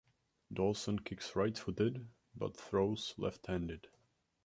Dawson 0.51 0.97
kicks 0.97 1.35
right-footed 1.35 2.07
but 2.35 2.57
throws 2.57 3.13
left-handed. 3.19 3.87